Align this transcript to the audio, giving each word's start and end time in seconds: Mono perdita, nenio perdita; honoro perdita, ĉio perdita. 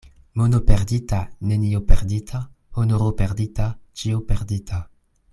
Mono 0.31 0.61
perdita, 0.63 1.19
nenio 1.49 1.81
perdita; 1.91 2.39
honoro 2.83 3.11
perdita, 3.23 3.67
ĉio 4.01 4.23
perdita. 4.31 4.81